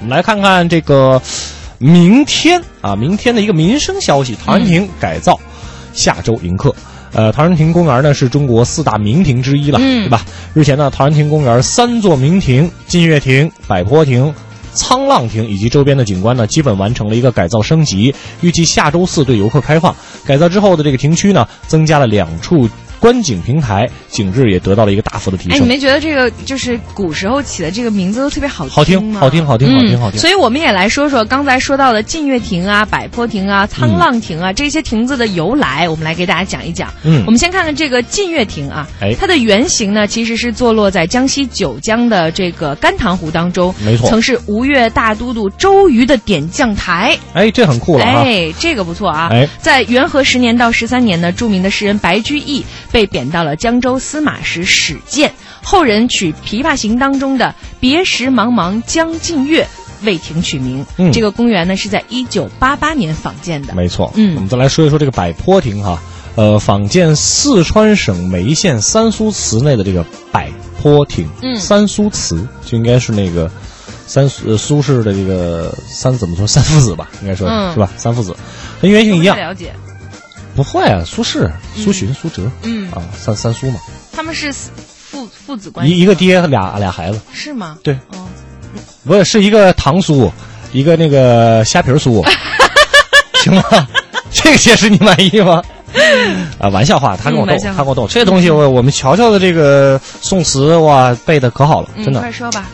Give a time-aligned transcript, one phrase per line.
[0.00, 1.20] 我们来看看这个
[1.78, 5.38] 明天啊，明天的一个民生消息：陶然亭改造，
[5.92, 6.74] 下周迎客。
[7.12, 10.24] 呃，陶然亭公园呢是中国四大名亭之一了，嗯对吧？
[10.54, 14.34] 日前呢，陶然亭公园三座名亭——劲月亭、百坡亭。
[14.72, 19.94] 沧浪亭以及周边的景观呢，基本完成了一个改造升级，预计下周四对游客开放。
[20.24, 22.68] 改造之后的这个亭区呢，增加了两处
[23.00, 25.68] 观景平台，景致也得到了一个大幅的提升哎，升你。
[25.68, 29.20] 没觉得这个就是古时候起的这个名字都特别好好听，吗？
[29.20, 30.20] 好听，好听，好听，嗯好听。
[30.20, 36.92] 所以我们也来说说刚才说到的劲月亭啊、百坡亭啊、沧浪亭啊、这些亭子的由来，我们来给大家讲一讲。
[37.02, 47.16] 嗯我们先看看这个劲月亭啊，哎它的原型呢其实是坐落在江西九江的这个甘棠湖当中，没错曾是吴越大都督周瑜的点将台。
[47.32, 48.22] 哎，这很酷了啊！
[48.24, 49.28] 哎，这个不错啊！
[49.32, 59.66] 哎在元和十年到十三年呢，著名的诗人白居易被贬到了江州司马时史建，后人取《琵琶行》当中的“别时茫茫江浸月”
[60.02, 60.84] 为亭取名。
[60.96, 63.74] 嗯这个公园呢是在一九八八年仿建的。
[63.74, 66.02] 没错，嗯我们再来说一说这个百坡亭哈，
[66.36, 73.50] 呃，仿建四川省眉县三苏祠内的这个百坡亭，嗯三苏祠就应该是那个
[74.06, 77.90] 三苏呃苏轼的这个三怎么说三父子吧，应该说是、嗯是吧？
[77.96, 78.34] 三父子
[78.80, 79.74] 跟原型一样了解。
[80.54, 83.78] 不会啊，苏轼、苏洵、苏辙嗯，啊，三三苏嘛，
[84.12, 87.78] 他们是父父子关系，一一个爹俩俩孩子，是吗？
[87.82, 88.26] 对，哦，
[89.04, 90.30] 不是是一个糖酥，
[90.72, 92.24] 一个那个虾皮儿酥，
[93.42, 93.62] 行吗？
[94.32, 95.62] 这个解释你满意吗？
[96.58, 98.06] 啊，玩笑话，他跟我逗，他跟我逗。
[98.06, 102.30] 这东西我我们乔乔的这个宋词哇背的可好了，嗯，真的快。
[102.30, 102.66] 说吧。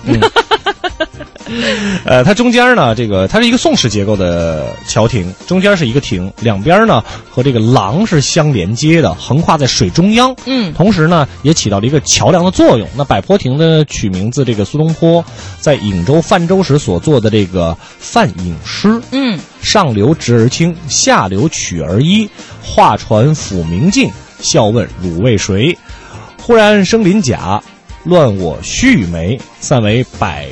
[1.49, 10.35] 嗯 呃，它中间呢，这个它是一个宋式结构的桥亭，中间是一个亭，两边呢和这个廊是相连接的，横跨在水中央。
[10.47, 12.89] 嗯同时呢，也起到了一个桥梁的作用。
[12.97, 15.25] 那百坡亭呢，取名字这个苏东坡
[15.61, 22.29] 在颍州泛舟时所做的这个泛影诗，嗯上流直而清，下流曲而一，
[22.63, 24.11] 画船抚明镜，
[24.41, 25.77] 笑问汝为谁？
[26.41, 27.61] 忽然生鳞甲，
[28.05, 30.47] 乱我须臾眉，散为百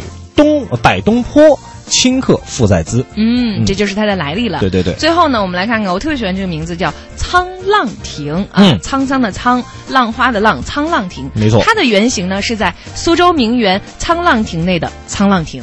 [0.76, 1.58] 百东坡，
[1.88, 3.04] 顷刻复在兹。
[3.14, 4.60] 嗯，嗯这就是它的来历了。
[4.60, 11.30] 对对对，最后呢，我们来看看，我特别喜欢这个名字，叫沧浪亭啊，嗯沧桑的沧，浪花的浪，沧浪亭。
[11.34, 15.62] 没错它的原型呢是在苏州名园沧浪亭内的沧浪亭。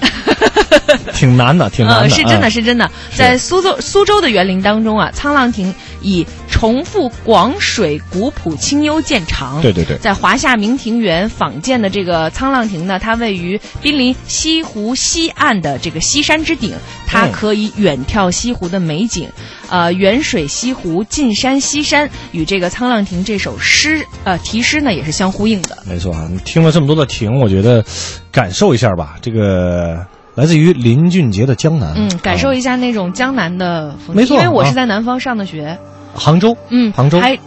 [1.14, 6.26] 挺难的，挺难的，呃，是真的嗯是真的，在苏州苏州的园林当中啊，沧浪亭以
[6.60, 9.62] 重复广水古朴清幽见长。
[9.62, 16.74] 对对对，在华夏明庭园仿建的这个沧浪亭呢，它位于濒临西湖西岸的这个西山之顶，
[17.06, 19.26] 它嗯可以远眺西湖的美景。
[19.70, 25.78] 呃，远水西湖，近山西山，与这个沧浪亭这首诗呃题诗呢也是相呼应的。
[25.86, 26.28] 没错啊。
[26.30, 27.82] 你听了这么多的亭，我觉得
[28.30, 30.04] 感受一下吧，这个
[30.34, 35.78] 来自于林俊杰的《江南》，嗯，感受啊一下那种江南的风没错因为我是啊在南方上的学。
[36.14, 37.38] 杭州，嗯，杭州还，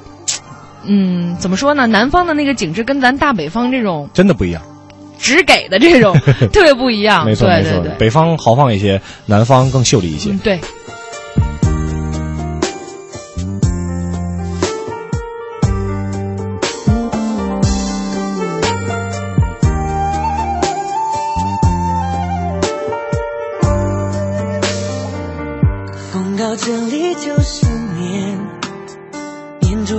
[0.86, 1.88] 嗯，怎么说呢？
[1.88, 4.62] 南方的那个景致跟咱大北方这种真的不一样。
[5.20, 6.14] 只给的这种
[6.52, 7.24] 特别不一样。
[7.26, 10.32] 没错没错北方豪放一些，南方更秀丽一些。
[10.32, 10.60] 嗯，对。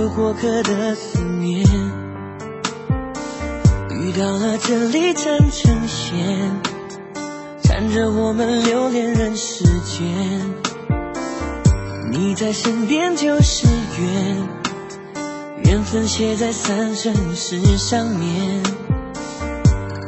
[0.09, 1.65] 过客的思念。
[3.91, 6.61] 雨到了这里缠成线，
[7.63, 10.05] 缠着我们留恋人世间。
[12.11, 13.67] 你在身边就是
[13.99, 14.37] 缘，
[15.63, 18.63] 缘分写在三生石上面。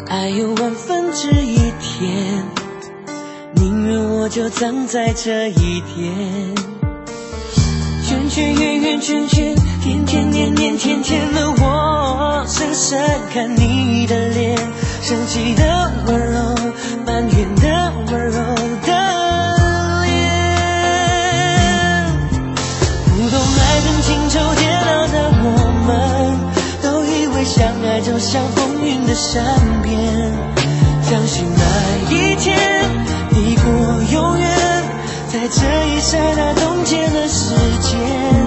[0.07, 2.46] 爱有万分之一甜。
[3.56, 6.56] 宁愿我就葬在这一天。
[8.06, 9.56] 圈圈圆圆圈圈，
[10.76, 13.00] 天天的我，深深
[13.32, 14.58] 看你的脸，
[15.04, 16.56] 生气的温柔，
[17.06, 18.42] 埋怨的温柔
[18.82, 18.92] 的
[20.04, 20.12] 脸。
[23.06, 25.46] 不懂爱恨情仇煎熬的我
[25.86, 25.90] 们，
[26.81, 29.44] 都以为相爱就像风云的善
[29.84, 30.34] 变，
[31.04, 31.62] 相信那
[32.12, 32.58] 一天
[33.30, 33.63] 抵过
[34.12, 34.50] 永远，
[35.31, 38.47] 在这一刹那冻结了时间。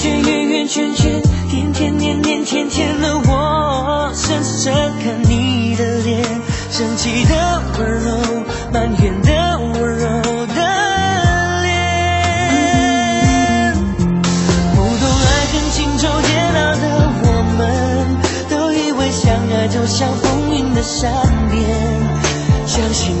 [0.00, 4.72] 圈圆圆圈圈，天天年年天天的我，深深
[5.02, 6.22] 看你的脸，
[6.70, 8.16] 生气的温柔，
[8.72, 10.54] 埋怨的温柔的
[11.64, 11.74] 脸。
[14.76, 16.82] 不懂爱恨情仇煎熬的
[17.24, 17.26] 我
[17.58, 17.60] 们，
[18.48, 21.10] 都以为相爱就像风云的善
[21.50, 21.58] 变，
[22.68, 23.20] 相信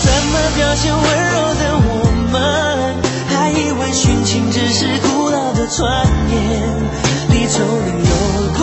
[0.00, 1.90] 怎么表现温柔的我
[2.30, 2.34] 们，
[3.28, 6.36] 还以为殉情只是古老的传言。
[7.30, 8.54] 离愁能